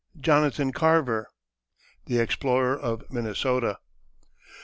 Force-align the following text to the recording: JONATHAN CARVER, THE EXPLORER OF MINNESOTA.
JONATHAN 0.19 0.71
CARVER, 0.71 1.27
THE 2.07 2.17
EXPLORER 2.19 2.75
OF 2.75 3.03
MINNESOTA. 3.11 3.77